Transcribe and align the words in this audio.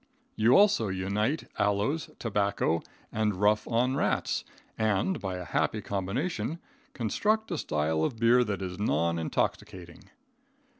You 0.35 0.57
also 0.57 0.87
unite 0.87 1.43
aloes, 1.59 2.09
tobacco 2.17 2.81
and 3.11 3.35
Rough 3.35 3.67
on 3.67 3.95
Rats, 3.95 4.43
and, 4.75 5.19
by 5.19 5.35
a 5.35 5.45
happy 5.45 5.79
combination, 5.83 6.57
construct 6.93 7.51
a 7.51 7.57
style 7.59 8.03
of 8.03 8.17
beer 8.17 8.43
that 8.45 8.63
is 8.63 8.79
non 8.79 9.19
intoxicating. 9.19 10.05